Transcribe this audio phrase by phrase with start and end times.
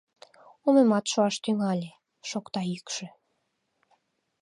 [0.65, 1.91] —Омемат шуаш тӱҥале,—
[2.29, 3.07] шокта йӱкшӧ...